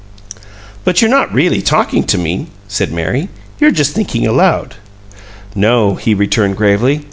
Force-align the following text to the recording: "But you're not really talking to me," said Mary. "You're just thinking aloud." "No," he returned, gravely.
"But 0.83 0.99
you're 0.99 1.11
not 1.11 1.31
really 1.31 1.61
talking 1.61 2.03
to 2.05 2.17
me," 2.17 2.47
said 2.67 2.91
Mary. 2.91 3.29
"You're 3.59 3.69
just 3.69 3.93
thinking 3.93 4.25
aloud." 4.25 4.77
"No," 5.53 5.93
he 5.93 6.15
returned, 6.15 6.57
gravely. 6.57 6.99